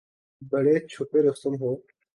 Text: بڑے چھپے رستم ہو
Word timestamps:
بڑے 0.51 0.75
چھپے 0.91 1.19
رستم 1.27 1.53
ہو 1.61 1.71